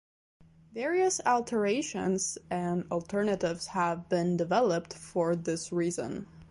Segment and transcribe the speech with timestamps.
[0.73, 6.25] Various alterations and alternatives have been developed for this reason.